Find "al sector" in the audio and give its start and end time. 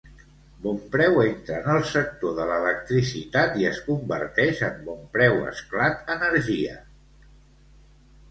1.73-2.31